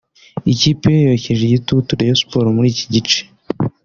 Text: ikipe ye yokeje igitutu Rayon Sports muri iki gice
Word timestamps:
ikipe 0.53 0.87
ye 0.95 1.03
yokeje 1.11 1.43
igitutu 1.45 1.89
Rayon 1.99 2.17
Sports 2.21 2.53
muri 2.55 2.67
iki 2.73 2.85
gice 2.93 3.19